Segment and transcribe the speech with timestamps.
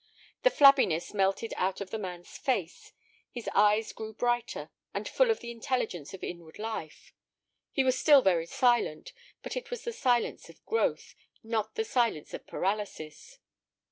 [0.41, 2.91] The flabbiness melted out of the man's face;
[3.29, 7.13] his eyes grew brighter and full of the intelligence of inward life.
[7.71, 12.33] He was still very silent, but it was the silence of growth, not the silence
[12.33, 13.37] of paralysis.